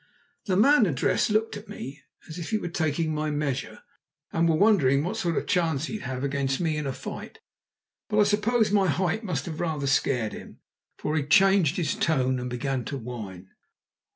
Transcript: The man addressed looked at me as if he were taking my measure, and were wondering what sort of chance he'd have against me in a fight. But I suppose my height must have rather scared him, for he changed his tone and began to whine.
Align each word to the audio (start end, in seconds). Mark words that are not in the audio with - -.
The 0.45 0.57
man 0.57 0.87
addressed 0.87 1.29
looked 1.29 1.55
at 1.57 1.69
me 1.69 2.01
as 2.27 2.39
if 2.39 2.49
he 2.49 2.57
were 2.57 2.69
taking 2.69 3.13
my 3.13 3.29
measure, 3.29 3.83
and 4.33 4.49
were 4.49 4.55
wondering 4.55 5.03
what 5.03 5.15
sort 5.15 5.37
of 5.37 5.45
chance 5.45 5.85
he'd 5.85 6.01
have 6.01 6.23
against 6.23 6.59
me 6.59 6.75
in 6.75 6.87
a 6.87 6.91
fight. 6.91 7.37
But 8.09 8.17
I 8.19 8.23
suppose 8.23 8.71
my 8.71 8.87
height 8.87 9.23
must 9.23 9.45
have 9.45 9.59
rather 9.59 9.85
scared 9.85 10.33
him, 10.33 10.57
for 10.97 11.15
he 11.15 11.21
changed 11.23 11.77
his 11.77 11.93
tone 11.93 12.39
and 12.39 12.49
began 12.49 12.83
to 12.85 12.97
whine. 12.97 13.49